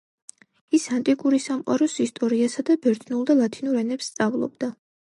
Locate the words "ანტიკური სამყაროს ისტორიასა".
0.95-2.67